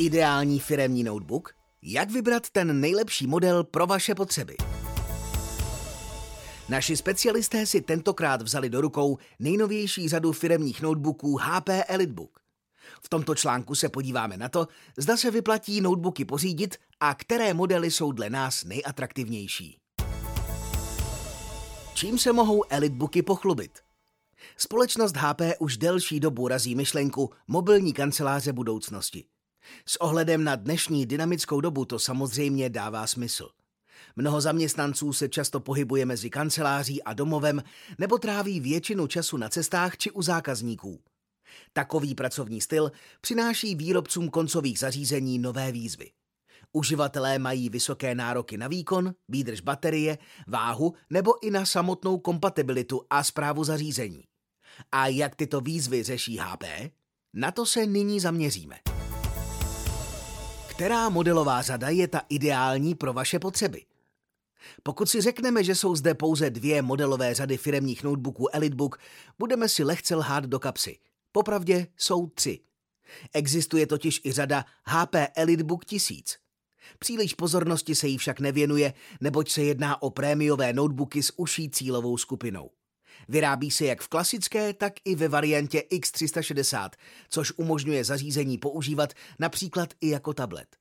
Ideální 0.00 0.60
firemní 0.60 1.04
notebook? 1.04 1.54
Jak 1.82 2.10
vybrat 2.10 2.50
ten 2.50 2.80
nejlepší 2.80 3.26
model 3.26 3.64
pro 3.64 3.86
vaše 3.86 4.14
potřeby? 4.14 4.56
Naši 6.68 6.96
specialisté 6.96 7.66
si 7.66 7.80
tentokrát 7.80 8.42
vzali 8.42 8.70
do 8.70 8.80
rukou 8.80 9.18
nejnovější 9.38 10.08
řadu 10.08 10.32
firemních 10.32 10.82
notebooků 10.82 11.36
HP 11.36 11.68
EliteBook. 11.88 12.40
V 13.02 13.08
tomto 13.08 13.34
článku 13.34 13.74
se 13.74 13.88
podíváme 13.88 14.36
na 14.36 14.48
to, 14.48 14.68
zda 14.96 15.16
se 15.16 15.30
vyplatí 15.30 15.80
notebooky 15.80 16.24
pořídit 16.24 16.76
a 17.00 17.14
které 17.14 17.54
modely 17.54 17.90
jsou 17.90 18.12
dle 18.12 18.30
nás 18.30 18.64
nejatraktivnější. 18.64 19.78
Čím 21.94 22.18
se 22.18 22.32
mohou 22.32 22.64
EliteBooky 22.70 23.22
pochlubit? 23.22 23.78
Společnost 24.56 25.16
HP 25.16 25.40
už 25.58 25.76
delší 25.76 26.20
dobu 26.20 26.48
razí 26.48 26.74
myšlenku 26.74 27.30
mobilní 27.48 27.92
kanceláře 27.92 28.52
budoucnosti. 28.52 29.24
S 29.86 30.00
ohledem 30.00 30.44
na 30.44 30.56
dnešní 30.56 31.06
dynamickou 31.06 31.60
dobu 31.60 31.84
to 31.84 31.98
samozřejmě 31.98 32.70
dává 32.70 33.06
smysl. 33.06 33.48
Mnoho 34.16 34.40
zaměstnanců 34.40 35.12
se 35.12 35.28
často 35.28 35.60
pohybuje 35.60 36.06
mezi 36.06 36.30
kanceláří 36.30 37.02
a 37.02 37.12
domovem 37.12 37.62
nebo 37.98 38.18
tráví 38.18 38.60
většinu 38.60 39.06
času 39.06 39.36
na 39.36 39.48
cestách 39.48 39.96
či 39.96 40.10
u 40.10 40.22
zákazníků. 40.22 41.00
Takový 41.72 42.14
pracovní 42.14 42.60
styl 42.60 42.92
přináší 43.20 43.74
výrobcům 43.74 44.28
koncových 44.28 44.78
zařízení 44.78 45.38
nové 45.38 45.72
výzvy. 45.72 46.10
Uživatelé 46.72 47.38
mají 47.38 47.68
vysoké 47.68 48.14
nároky 48.14 48.56
na 48.56 48.68
výkon, 48.68 49.14
výdrž 49.28 49.60
baterie, 49.60 50.18
váhu 50.46 50.94
nebo 51.10 51.44
i 51.44 51.50
na 51.50 51.66
samotnou 51.66 52.18
kompatibilitu 52.18 53.02
a 53.10 53.24
zprávu 53.24 53.64
zařízení. 53.64 54.24
A 54.92 55.06
jak 55.06 55.36
tyto 55.36 55.60
výzvy 55.60 56.02
řeší 56.02 56.38
HP? 56.38 56.64
Na 57.34 57.50
to 57.50 57.66
se 57.66 57.86
nyní 57.86 58.20
zaměříme. 58.20 58.76
Která 60.78 61.08
modelová 61.08 61.62
řada 61.62 61.88
je 61.88 62.08
ta 62.08 62.20
ideální 62.28 62.94
pro 62.94 63.12
vaše 63.12 63.38
potřeby? 63.38 63.84
Pokud 64.82 65.06
si 65.08 65.20
řekneme, 65.20 65.64
že 65.64 65.74
jsou 65.74 65.96
zde 65.96 66.14
pouze 66.14 66.50
dvě 66.50 66.82
modelové 66.82 67.34
řady 67.34 67.56
firemních 67.56 68.04
notebooků 68.04 68.48
EliteBook, 68.56 68.98
budeme 69.38 69.68
si 69.68 69.84
lehce 69.84 70.14
lhát 70.14 70.44
do 70.44 70.58
kapsy. 70.58 70.98
Popravdě 71.32 71.86
jsou 71.96 72.26
tři. 72.26 72.60
Existuje 73.34 73.86
totiž 73.86 74.20
i 74.24 74.32
řada 74.32 74.64
HP 74.84 75.16
EliteBook 75.36 75.84
1000. 75.84 76.36
Příliš 76.98 77.34
pozornosti 77.34 77.94
se 77.94 78.08
jí 78.08 78.18
však 78.18 78.40
nevěnuje, 78.40 78.94
neboť 79.20 79.50
se 79.50 79.62
jedná 79.62 80.02
o 80.02 80.10
prémiové 80.10 80.72
notebooky 80.72 81.22
s 81.22 81.32
uší 81.36 81.70
cílovou 81.70 82.18
skupinou. 82.18 82.70
Vyrábí 83.28 83.70
se 83.70 83.84
jak 83.84 84.00
v 84.00 84.08
klasické, 84.08 84.72
tak 84.72 84.92
i 85.04 85.14
ve 85.14 85.28
variantě 85.28 85.82
X360, 85.92 86.90
což 87.28 87.52
umožňuje 87.56 88.04
zařízení 88.04 88.58
používat 88.58 89.12
například 89.38 89.94
i 90.00 90.08
jako 90.08 90.34
tablet. 90.34 90.76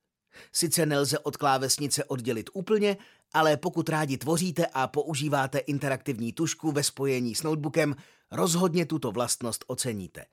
Sice 0.52 0.86
nelze 0.86 1.20
od 1.20 1.38
klávesnice 1.38 2.04
oddělit 2.04 2.50
úplně, 2.54 2.98
ale 3.34 3.58
pokud 3.58 3.90
rádi 3.90 4.18
tvoříte 4.18 4.66
a 4.66 4.88
používáte 4.88 5.58
interaktivní 5.58 6.34
tušku 6.34 6.72
ve 6.72 6.84
spojení 6.84 7.36
s 7.36 7.44
notebookem, 7.44 7.96
rozhodně 8.32 8.86
tuto 8.86 9.12
vlastnost 9.12 9.64
oceníte. 9.68 10.26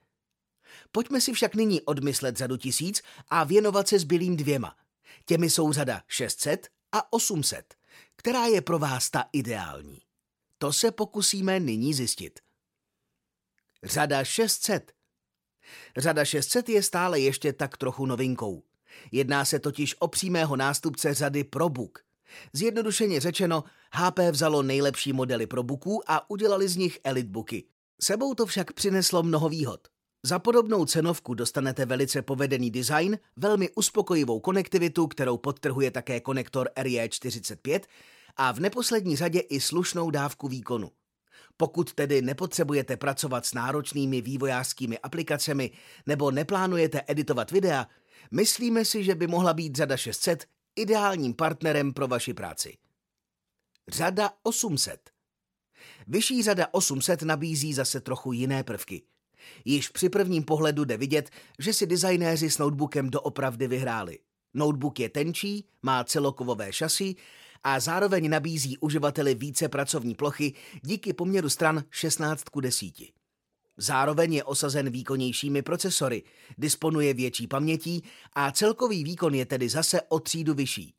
Pojďme 0.92 1.20
si 1.20 1.32
však 1.32 1.54
nyní 1.54 1.80
odmyslet 1.80 2.36
řadu 2.36 2.56
tisíc 2.56 3.02
a 3.28 3.44
věnovat 3.44 3.88
se 3.88 3.98
zbylým 3.98 4.36
dvěma. 4.36 4.76
Těmi 5.24 5.50
jsou 5.50 5.72
řada 5.72 6.02
600 6.08 6.68
a 6.92 7.12
800, 7.12 7.74
která 8.16 8.46
je 8.46 8.60
pro 8.60 8.78
vás 8.78 9.10
ta 9.10 9.24
ideální. 9.32 10.03
To 10.64 10.72
se 10.72 10.90
pokusíme 10.90 11.60
nyní 11.60 11.94
zjistit. 11.94 12.40
Řada 13.82 14.24
600. 14.24 14.92
Řada 15.96 16.24
600 16.24 16.68
je 16.68 16.82
stále 16.82 17.20
ještě 17.20 17.52
tak 17.52 17.76
trochu 17.76 18.06
novinkou. 18.06 18.62
Jedná 19.12 19.44
se 19.44 19.58
totiž 19.58 19.94
o 19.98 20.08
přímého 20.08 20.56
nástupce 20.56 21.14
řady 21.14 21.44
ProBook. 21.44 21.98
Zjednodušeně 22.52 23.20
řečeno, 23.20 23.64
HP 23.92 24.18
vzalo 24.30 24.62
nejlepší 24.62 25.12
modely 25.12 25.46
ProBooků 25.46 26.10
a 26.10 26.30
udělali 26.30 26.68
z 26.68 26.76
nich 26.76 26.98
Elitebooky. 27.04 27.64
Sebou 28.02 28.34
to 28.34 28.46
však 28.46 28.72
přineslo 28.72 29.22
mnoho 29.22 29.48
výhod. 29.48 29.88
Za 30.22 30.38
podobnou 30.38 30.86
cenovku 30.86 31.34
dostanete 31.34 31.86
velice 31.86 32.22
povedený 32.22 32.70
design, 32.70 33.18
velmi 33.36 33.70
uspokojivou 33.70 34.40
konektivitu, 34.40 35.06
kterou 35.06 35.38
podtrhuje 35.38 35.90
také 35.90 36.20
konektor 36.20 36.70
RJ45 36.76 37.80
a 38.36 38.52
v 38.52 38.60
neposlední 38.60 39.16
řadě 39.16 39.40
i 39.40 39.60
slušnou 39.60 40.10
dávku 40.10 40.48
výkonu. 40.48 40.90
Pokud 41.56 41.94
tedy 41.94 42.22
nepotřebujete 42.22 42.96
pracovat 42.96 43.46
s 43.46 43.54
náročnými 43.54 44.20
vývojářskými 44.20 44.98
aplikacemi 44.98 45.70
nebo 46.06 46.30
neplánujete 46.30 47.02
editovat 47.06 47.50
videa, 47.50 47.86
myslíme 48.30 48.84
si, 48.84 49.04
že 49.04 49.14
by 49.14 49.26
mohla 49.26 49.54
být 49.54 49.76
řada 49.76 49.96
600 49.96 50.46
ideálním 50.76 51.34
partnerem 51.34 51.92
pro 51.92 52.08
vaši 52.08 52.34
práci. 52.34 52.76
Řada 53.88 54.30
800 54.42 55.10
Vyšší 56.06 56.42
řada 56.42 56.66
800 56.72 57.22
nabízí 57.22 57.74
zase 57.74 58.00
trochu 58.00 58.32
jiné 58.32 58.64
prvky. 58.64 59.02
Již 59.64 59.88
při 59.88 60.08
prvním 60.08 60.42
pohledu 60.42 60.84
jde 60.84 60.96
vidět, 60.96 61.30
že 61.58 61.72
si 61.72 61.86
designéři 61.86 62.50
s 62.50 62.58
notebookem 62.58 63.10
doopravdy 63.10 63.68
vyhráli. 63.68 64.18
Notebook 64.54 65.00
je 65.00 65.08
tenčí, 65.08 65.68
má 65.82 66.04
celokovové 66.04 66.72
šasy 66.72 67.14
a 67.64 67.80
zároveň 67.80 68.30
nabízí 68.30 68.78
uživateli 68.78 69.34
více 69.34 69.68
pracovní 69.68 70.14
plochy 70.14 70.52
díky 70.82 71.12
poměru 71.12 71.48
stran 71.48 71.84
16 71.90 72.42
k 72.42 72.60
10. 72.60 72.94
Zároveň 73.76 74.34
je 74.34 74.44
osazen 74.44 74.90
výkonnějšími 74.90 75.62
procesory, 75.62 76.22
disponuje 76.58 77.14
větší 77.14 77.46
pamětí 77.46 78.02
a 78.32 78.52
celkový 78.52 79.04
výkon 79.04 79.34
je 79.34 79.46
tedy 79.46 79.68
zase 79.68 80.02
o 80.08 80.20
třídu 80.20 80.54
vyšší. 80.54 80.94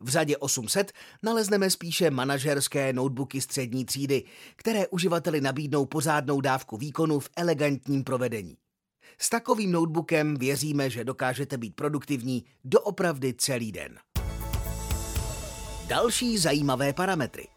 V 0.00 0.08
řadě 0.08 0.36
800 0.36 0.92
nalezneme 1.22 1.70
spíše 1.70 2.10
manažerské 2.10 2.92
notebooky 2.92 3.40
střední 3.40 3.84
třídy, 3.84 4.24
které 4.56 4.88
uživateli 4.88 5.40
nabídnou 5.40 5.86
pořádnou 5.86 6.40
dávku 6.40 6.76
výkonu 6.76 7.20
v 7.20 7.30
elegantním 7.36 8.04
provedení. 8.04 8.56
S 9.18 9.30
takovým 9.30 9.72
notebookem 9.72 10.36
věříme, 10.36 10.90
že 10.90 11.04
dokážete 11.04 11.58
být 11.58 11.74
produktivní 11.74 12.44
doopravdy 12.64 13.34
celý 13.34 13.72
den. 13.72 13.98
Další 15.88 16.38
zajímavé 16.38 16.92
parametry. 16.92 17.48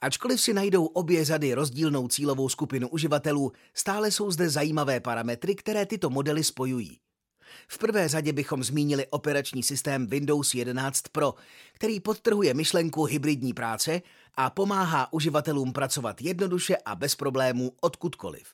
Ačkoliv 0.00 0.40
si 0.40 0.54
najdou 0.54 0.86
obě 0.86 1.24
řady 1.24 1.54
rozdílnou 1.54 2.08
cílovou 2.08 2.48
skupinu 2.48 2.88
uživatelů, 2.88 3.52
stále 3.74 4.10
jsou 4.10 4.30
zde 4.30 4.50
zajímavé 4.50 5.00
parametry, 5.00 5.54
které 5.54 5.86
tyto 5.86 6.10
modely 6.10 6.44
spojují. 6.44 7.00
V 7.68 7.78
prvé 7.78 8.08
řadě 8.08 8.32
bychom 8.32 8.64
zmínili 8.64 9.06
operační 9.06 9.62
systém 9.62 10.06
Windows 10.06 10.54
11 10.54 11.02
Pro, 11.12 11.34
který 11.72 12.00
podtrhuje 12.00 12.54
myšlenku 12.54 13.04
hybridní 13.04 13.52
práce 13.52 14.02
a 14.34 14.50
pomáhá 14.50 15.12
uživatelům 15.12 15.72
pracovat 15.72 16.22
jednoduše 16.22 16.76
a 16.76 16.94
bez 16.94 17.14
problémů 17.14 17.72
odkudkoliv. 17.80 18.48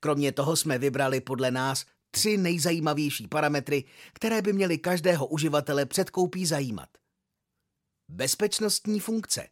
Kromě 0.00 0.32
toho 0.32 0.56
jsme 0.56 0.78
vybrali 0.78 1.20
podle 1.20 1.50
nás 1.50 1.84
tři 2.10 2.36
nejzajímavější 2.36 3.28
parametry, 3.28 3.84
které 4.12 4.42
by 4.42 4.52
měly 4.52 4.78
každého 4.78 5.26
uživatele 5.26 5.86
před 5.86 6.10
koupí 6.10 6.46
zajímat. 6.46 6.88
Bezpečnostní 8.16 9.00
funkce. 9.00 9.46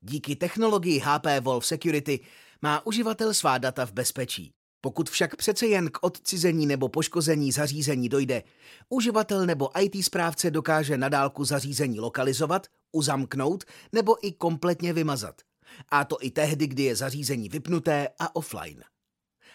Díky 0.00 0.36
technologii 0.36 0.98
HP 1.04 1.26
Wolf 1.40 1.66
Security 1.66 2.20
má 2.62 2.86
uživatel 2.86 3.34
svá 3.34 3.58
data 3.58 3.86
v 3.86 3.92
bezpečí. 3.92 4.52
Pokud 4.80 5.10
však 5.10 5.36
přece 5.36 5.66
jen 5.66 5.90
k 5.90 5.98
odcizení 6.00 6.66
nebo 6.66 6.88
poškození 6.88 7.52
zařízení 7.52 8.08
dojde, 8.08 8.42
uživatel 8.88 9.46
nebo 9.46 9.80
IT 9.80 10.04
správce 10.04 10.50
dokáže 10.50 10.98
nadálku 10.98 11.44
zařízení 11.44 12.00
lokalizovat, 12.00 12.66
uzamknout 12.92 13.64
nebo 13.92 14.26
i 14.26 14.32
kompletně 14.32 14.92
vymazat. 14.92 15.42
A 15.88 16.04
to 16.04 16.16
i 16.20 16.30
tehdy, 16.30 16.66
kdy 16.66 16.82
je 16.82 16.96
zařízení 16.96 17.48
vypnuté 17.48 18.08
a 18.18 18.36
offline. 18.36 18.84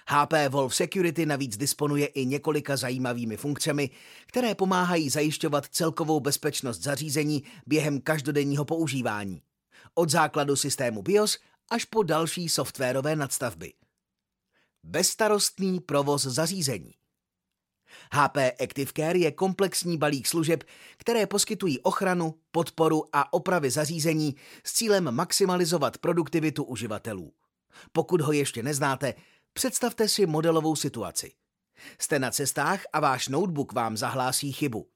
HP 0.07 0.33
Wolf 0.49 0.75
Security 0.75 1.25
navíc 1.25 1.57
disponuje 1.57 2.05
i 2.05 2.25
několika 2.25 2.77
zajímavými 2.77 3.37
funkcemi, 3.37 3.89
které 4.25 4.55
pomáhají 4.55 5.09
zajišťovat 5.09 5.65
celkovou 5.65 6.19
bezpečnost 6.19 6.81
zařízení 6.81 7.43
během 7.65 8.01
každodenního 8.01 8.65
používání. 8.65 9.41
Od 9.95 10.09
základu 10.09 10.55
systému 10.55 11.01
BIOS 11.01 11.37
až 11.71 11.85
po 11.85 12.03
další 12.03 12.49
softwarové 12.49 13.15
nadstavby. 13.15 13.73
Bezstarostný 14.83 15.79
provoz 15.79 16.23
zařízení. 16.23 16.93
HP 18.11 18.37
Active 18.63 18.91
Care 18.95 19.19
je 19.19 19.31
komplexní 19.31 19.97
balík 19.97 20.27
služeb, 20.27 20.63
které 20.97 21.27
poskytují 21.27 21.79
ochranu, 21.79 22.35
podporu 22.51 23.03
a 23.13 23.33
opravy 23.33 23.71
zařízení 23.71 24.35
s 24.63 24.73
cílem 24.73 25.11
maximalizovat 25.11 25.97
produktivitu 25.97 26.63
uživatelů. 26.63 27.33
Pokud 27.91 28.21
ho 28.21 28.31
ještě 28.31 28.63
neznáte, 28.63 29.13
představte 29.53 30.07
si 30.07 30.25
modelovou 30.25 30.75
situaci. 30.75 31.31
Jste 31.99 32.19
na 32.19 32.31
cestách 32.31 32.81
a 32.93 32.99
váš 32.99 33.27
notebook 33.27 33.73
vám 33.73 33.97
zahlásí 33.97 34.51
chybu. 34.51 34.87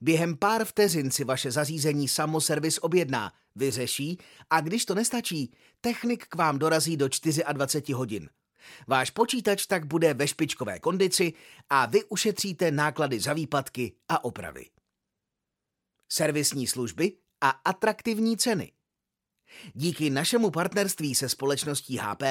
Během 0.00 0.36
pár 0.36 0.64
vteřin 0.64 1.10
si 1.10 1.24
vaše 1.24 1.50
zařízení 1.50 2.08
samoservis 2.08 2.78
objedná, 2.78 3.32
vyřeší 3.56 4.18
a 4.50 4.60
když 4.60 4.84
to 4.84 4.94
nestačí, 4.94 5.54
technik 5.80 6.26
k 6.26 6.34
vám 6.34 6.58
dorazí 6.58 6.96
do 6.96 7.08
24 7.52 7.92
hodin– 7.92 8.28
Váš 8.86 9.10
počítač 9.10 9.66
tak 9.66 9.84
bude 9.86 10.14
ve 10.14 10.28
špičkové 10.28 10.78
kondici 10.78 11.32
a 11.70 11.86
vy 11.86 12.04
ušetříte 12.04 12.70
náklady 12.70 13.20
za 13.20 13.32
výpadky 13.32 13.92
a 14.08 14.24
opravy. 14.24 14.66
Servisní 16.08 16.66
služby 16.66 17.16
a 17.40 17.50
atraktivní 17.50 18.36
ceny. 18.36 18.72
Díky 19.74 20.10
našemu 20.10 20.50
partnerství 20.50 21.14
se 21.14 21.28
společností 21.28 21.98
HP 22.02 22.22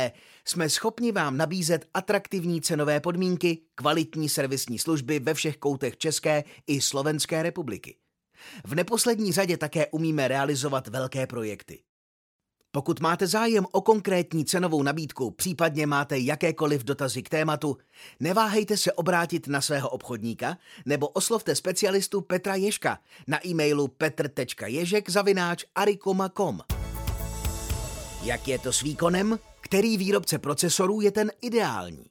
jsme 0.45 0.69
schopni 0.69 1.11
vám 1.11 1.37
nabízet 1.37 1.85
atraktivní 1.93 2.61
cenové 2.61 2.99
podmínky, 2.99 3.57
kvalitní 3.75 4.29
servisní 4.29 4.79
služby 4.79 5.19
ve 5.19 5.33
všech 5.33 5.57
koutech 5.57 5.97
České 5.97 6.43
i 6.67 6.81
Slovenské 6.81 7.43
republiky. 7.43 7.95
V 8.65 8.75
neposlední 8.75 9.31
řadě 9.31 9.57
také 9.57 9.87
umíme 9.87 10.27
realizovat 10.27 10.87
velké 10.87 11.27
projekty. 11.27 11.79
Pokud 12.71 12.99
máte 12.99 13.27
zájem 13.27 13.65
o 13.71 13.81
konkrétní 13.81 14.45
cenovou 14.45 14.83
nabídku, 14.83 15.31
případně 15.31 15.87
máte 15.87 16.19
jakékoliv 16.19 16.83
dotazy 16.83 17.23
k 17.23 17.29
tématu, 17.29 17.77
neváhejte 18.19 18.77
se 18.77 18.93
obrátit 18.93 19.47
na 19.47 19.61
svého 19.61 19.89
obchodníka 19.89 20.57
nebo 20.85 21.07
oslovte 21.07 21.55
specialistu 21.55 22.21
Petra 22.21 22.55
Ježka 22.55 22.99
na 23.27 23.47
e-mailu 23.47 23.87
petr.ježek.arikoma.com. 23.87 26.78
Jak 28.29 28.47
je 28.47 28.59
to 28.59 28.73
s 28.73 28.81
výkonem? 28.81 29.39
Který 29.61 29.97
výrobce 29.97 30.39
procesorů 30.39 31.01
je 31.01 31.11
ten 31.11 31.31
ideální? 31.41 32.05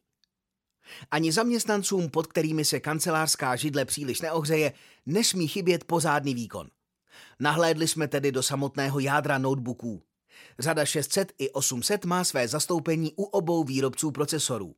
Ani 1.10 1.32
zaměstnancům, 1.32 2.10
pod 2.10 2.26
kterými 2.26 2.64
se 2.64 2.80
kancelářská 2.80 3.56
židle 3.56 3.84
příliš 3.84 4.20
neohřeje, 4.20 4.72
nesmí 5.06 5.48
chybět 5.48 5.84
pozádný 5.84 6.34
výkon. 6.34 6.68
Nahlédli 7.40 7.88
jsme 7.88 8.08
tedy 8.08 8.32
do 8.32 8.42
samotného 8.42 8.98
jádra 8.98 9.38
notebooků. 9.38 10.02
Řada 10.58 10.84
600 10.84 11.32
i 11.38 11.50
800 11.50 12.04
má 12.04 12.24
své 12.24 12.48
zastoupení 12.48 13.12
u 13.16 13.22
obou 13.22 13.64
výrobců 13.64 14.10
procesorů. 14.10 14.74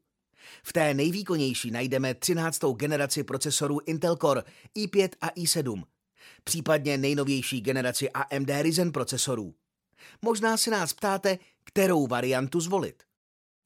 V 0.63 0.73
té 0.73 0.95
nejvýkonnější 0.95 1.71
najdeme 1.71 2.15
13. 2.15 2.61
generaci 2.77 3.25
procesorů 3.25 3.79
Intel 3.87 4.17
Core 4.17 4.43
i5 4.79 5.09
a 5.21 5.29
i7, 5.29 5.85
případně 6.45 6.99
nejnovější 6.99 7.61
generaci 7.61 8.11
AMD 8.11 8.51
Ryzen 8.63 8.93
procesorů. 8.93 9.55
Možná 10.23 10.56
se 10.56 10.70
nás 10.70 10.93
ptáte, 10.93 11.38
kterou 11.64 12.06
variantu 12.06 12.61
zvolit. 12.61 13.02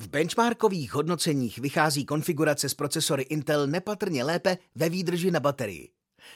V 0.00 0.08
benchmarkových 0.08 0.94
hodnoceních 0.94 1.58
vychází 1.58 2.04
konfigurace 2.04 2.68
s 2.68 2.74
procesory 2.74 3.22
Intel 3.22 3.66
nepatrně 3.66 4.24
lépe 4.24 4.58
ve 4.74 4.88
výdrži 4.88 5.30
na 5.30 5.40
baterii. 5.40 5.90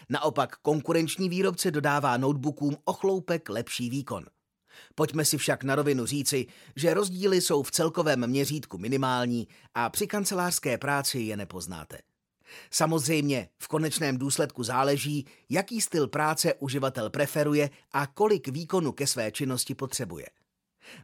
Naopak 0.09 0.57
konkurenční 0.57 1.29
výrobce 1.29 1.71
dodává 1.71 2.17
notebookům 2.17 2.77
ochloupek 2.85 3.49
lepší 3.49 3.91
výkon. 3.91 4.27
Pojďme 4.95 5.25
si 5.25 5.39
však 5.39 5.65
na 5.65 5.75
rovinu 5.75 6.07
říci, 6.07 6.47
že 6.77 6.95
rozdíly 6.95 7.41
jsou 7.41 7.63
v 7.63 7.71
celkovém 7.71 8.27
měřítku 8.27 8.79
minimální 8.79 9.49
a 9.75 9.91
při 9.91 10.07
kancelářské 10.07 10.79
práci 10.79 11.19
je 11.19 11.37
nepoznáte. 11.37 11.99
Samozřejmě 12.71 13.49
v 13.59 13.69
konečném 13.69 14.19
důsledku 14.19 14.63
záleží, 14.63 15.27
jaký 15.51 15.81
styl 15.81 16.09
práce 16.09 16.55
uživatel 16.55 17.11
preferuje 17.11 17.71
a 17.93 18.07
kolik 18.07 18.49
výkonu 18.49 18.93
ke 18.93 19.07
své 19.07 19.33
činnosti 19.33 19.75
potřebuje. 19.75 20.27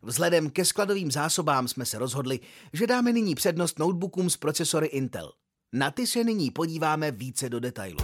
Vzhledem 0.03 0.51
ke 0.51 0.65
skladovým 0.65 1.11
zásobám 1.11 1.69
jsme 1.69 1.87
se 1.87 1.99
rozhodli, 1.99 2.41
že 2.73 2.87
dáme 2.87 3.13
nyní 3.13 3.35
přednost 3.35 3.79
notebookům 3.79 4.31
s 4.31 4.37
procesory 4.37 4.87
Intel. 4.87 5.33
Na 5.73 5.91
ty 5.91 6.07
se 6.07 6.25
nyní 6.25 6.51
podíváme 6.51 7.11
více 7.11 7.49
do 7.49 7.61
detailu. 7.61 7.99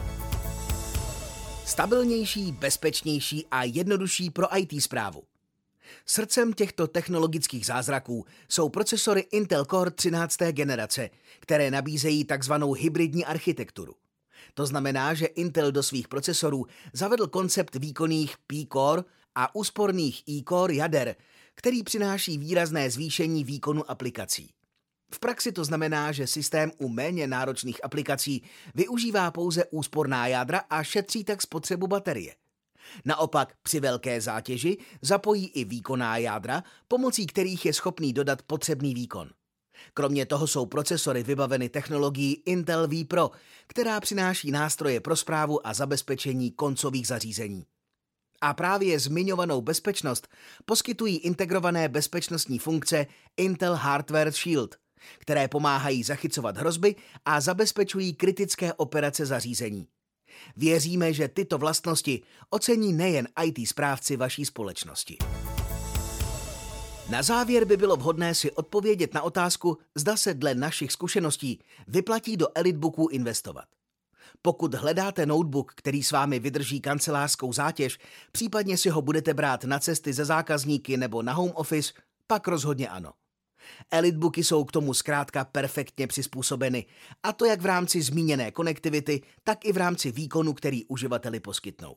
Stabilnější, 1.67 2.53
bezpečnější 2.53 3.47
a 3.51 3.65
jednodušší 3.65 4.31
pro 4.31 4.59
IT 4.59 4.83
zprávu. 4.83 5.30
Srdcem 6.07 6.53
těchto 6.53 6.87
technologických 6.87 7.67
zázraků 7.67 8.25
jsou 8.49 8.69
procesory 8.69 9.21
Intel 9.21 9.65
Core 9.65 9.91
13. 9.91 10.37
generace, 10.53 11.11
které 11.41 11.71
nabízejí 11.71 12.25
takzvanou 12.25 12.73
hybridní 12.73 13.25
architekturu. 13.25 13.95
To 14.55 14.67
znamená, 14.67 15.15
že 15.15 15.27
Intel 15.27 15.73
do 15.73 15.83
svých 15.83 16.09
procesorů 16.09 16.67
zavedl 16.93 17.27
koncept 17.27 17.75
výkonných 17.75 18.35
P-Core 18.47 19.03
a 19.35 19.55
úsporných 19.55 20.29
E-Core 20.29 20.75
jader, 20.75 21.17
který 21.55 21.83
přináší 21.83 22.39
výrazné 22.39 22.91
zvýšení 22.91 23.45
výkonu 23.45 23.91
aplikací. 23.91 24.51
V 25.15 25.21
praxi 25.21 25.53
to 25.53 25.65
znamená, 25.65 26.13
že 26.13 26.27
systém 26.27 26.73
u 26.79 26.89
méně 26.89 27.27
náročných 27.27 27.85
aplikací 27.85 28.43
využívá 28.75 29.31
pouze 29.31 29.65
úsporná 29.65 30.27
jádra 30.27 30.59
a 30.59 30.83
šetří 30.83 31.25
tak 31.25 31.43
spotřebu 31.43 31.87
baterie. 31.87 32.35
Naopak 33.05 33.55
při 33.63 33.81
velké 33.81 34.21
zátěži 34.21 34.77
zapojí 35.03 35.47
i 35.49 35.65
výkonná 35.65 36.17
jádra, 36.17 36.63
pomocí 36.89 37.27
kterých 37.27 37.67
je 37.67 37.73
schopný 37.73 38.13
dodat 38.13 38.43
potřebný 38.43 38.95
výkon. 38.95 39.31
Kromě 39.95 40.27
toho 40.27 40.47
jsou 40.47 40.67
procesory 40.67 41.23
vybaveny 41.23 41.69
technologií 41.69 42.43
Intel 42.47 42.89
vPro, 42.89 43.31
která 43.67 44.01
přináší 44.01 44.51
nástroje 44.51 45.01
pro 45.01 45.17
zprávu 45.17 45.67
a 45.67 45.75
zabezpečení 45.75 46.51
koncových 46.51 47.07
zařízení. 47.07 47.67
A 48.41 48.55
právě 48.55 48.99
zmiňovanou 48.99 49.61
bezpečnost 49.61 50.29
poskytují 50.65 51.17
integrované 51.17 51.89
bezpečnostní 51.89 52.59
funkce 52.59 53.07
Intel 53.37 53.75
Hardware 53.75 54.33
Shield, 54.33 54.77
které 55.19 55.49
pomáhají 55.49 56.03
zachycovat 56.03 56.57
hrozby 56.57 56.97
a 57.25 57.41
zabezpečují 57.41 58.15
kritické 58.15 58.75
operace 58.75 59.27
zařízení. 59.27 59.87
Věříme, 60.57 61.13
že 61.13 61.29
tyto 61.29 61.59
vlastnosti 61.59 62.23
ocení 62.51 62.93
nejen 62.93 63.29
IT 63.45 63.69
správci 63.69 64.17
vaší 64.17 64.45
společnosti. 64.45 65.19
Na 67.11 67.23
závěr 67.23 67.65
by 67.65 67.77
bylo 67.77 67.97
vhodné 67.97 68.35
si 68.35 68.51
odpovědět 68.51 69.15
na 69.15 69.23
otázku, 69.23 69.79
zda 69.95 70.17
se 70.17 70.35
dle 70.35 70.55
našich 70.55 70.93
zkušeností 70.93 71.61
vyplatí 71.89 72.37
do 72.37 72.47
Elitebooku 72.55 73.09
investovat. 73.09 73.65
Pokud 74.43 74.75
hledáte 74.75 75.27
notebook, 75.27 75.73
který 75.77 76.03
s 76.03 76.11
vámi 76.11 76.39
vydrží 76.39 76.81
kancelářskou 76.81 77.53
zátěž, 77.53 77.99
případně 78.33 78.79
si 78.79 78.89
ho 78.89 79.03
budete 79.03 79.35
brát 79.35 79.65
na 79.65 79.79
cesty 79.79 80.13
ze 80.13 80.25
zákazníky 80.25 80.97
nebo 80.97 81.23
na 81.23 81.33
home 81.33 81.53
office, 81.55 81.93
pak 82.27 82.49
rozhodně 82.49 82.89
ano. 82.89 83.13
Elitebooky 83.91 84.45
jsou 84.45 84.65
k 84.65 84.73
tomu 84.73 84.95
zkrátka 84.95 85.45
perfektně 85.45 86.07
přizpůsobeny, 86.07 86.87
a 87.23 87.33
to 87.33 87.45
jak 87.45 87.61
v 87.61 87.67
rámci 87.67 88.03
zmíněné 88.03 88.51
konektivity, 88.51 89.23
tak 89.45 89.65
i 89.65 89.73
v 89.73 89.77
rámci 89.77 90.13
výkonu, 90.13 90.53
který 90.53 90.85
uživateli 90.85 91.41
poskytnou. 91.41 91.97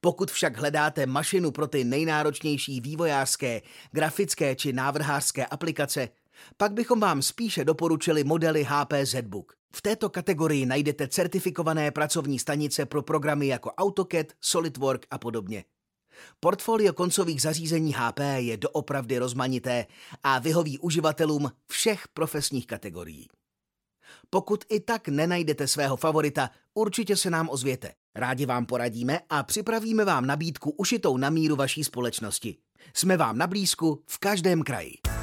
Pokud 0.00 0.30
však 0.30 0.56
hledáte 0.56 1.06
mašinu 1.06 1.50
pro 1.50 1.66
ty 1.66 1.84
nejnáročnější 1.84 2.80
vývojářské, 2.80 3.62
grafické 3.92 4.56
či 4.56 4.72
návrhářské 4.72 5.46
aplikace, 5.46 6.08
pak 6.56 6.72
bychom 6.72 7.00
vám 7.00 7.22
spíše 7.22 7.64
doporučili 7.64 8.24
modely 8.24 8.66
HP 8.68 8.92
ZBook. 9.02 9.52
V 9.74 9.82
této 9.82 10.10
kategorii 10.10 10.66
najdete 10.66 11.08
certifikované 11.08 11.90
pracovní 11.90 12.38
stanice 12.38 12.86
pro 12.86 13.02
programy 13.02 13.46
jako 13.46 13.70
AutoCAD, 13.70 14.26
SolidWorks 14.40 15.06
a 15.10 15.18
podobně. 15.18 15.64
Portfolio 16.40 16.92
koncových 16.92 17.42
zařízení 17.42 17.94
HP 17.96 18.20
je 18.36 18.56
doopravdy 18.56 19.18
rozmanité 19.18 19.86
a 20.22 20.38
vyhoví 20.38 20.78
uživatelům 20.78 21.52
všech 21.66 22.08
profesních 22.08 22.66
kategorií. 22.66 23.28
Pokud 24.30 24.64
i 24.68 24.80
tak 24.80 25.08
nenajdete 25.08 25.68
svého 25.68 25.96
favorita, 25.96 26.50
určitě 26.74 27.16
se 27.16 27.30
nám 27.30 27.48
ozvěte. 27.48 27.92
Rádi 28.14 28.46
vám 28.46 28.66
poradíme 28.66 29.20
a 29.30 29.42
připravíme 29.42 30.04
vám 30.04 30.26
nabídku 30.26 30.70
ušitou 30.70 31.16
na 31.16 31.30
míru 31.30 31.56
vaší 31.56 31.84
společnosti. 31.84 32.56
Jsme 32.94 33.16
vám 33.16 33.38
na 33.38 33.46
blízku 33.46 34.02
v 34.06 34.18
každém 34.18 34.62
kraji. 34.62 35.15